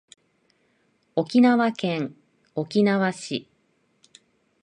[1.15, 2.15] 沖縄県
[2.55, 3.47] 沖縄市